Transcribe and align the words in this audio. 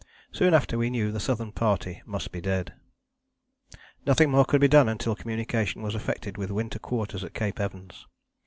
Soon 0.31 0.55
after 0.55 0.79
we 0.79 0.89
knew 0.89 1.11
the 1.11 1.19
Southern 1.19 1.51
Party 1.51 2.01
must 2.07 2.31
be 2.31 2.41
dead. 2.41 2.73
Nothing 4.03 4.31
more 4.31 4.45
could 4.45 4.59
be 4.59 4.67
done 4.67 4.89
until 4.89 5.13
communication 5.13 5.83
was 5.83 5.93
effected 5.93 6.37
with 6.39 6.49
Winter 6.49 6.79
Quarters 6.79 7.23
at 7.23 7.35
Cape 7.35 7.59
Evans. 7.59 8.07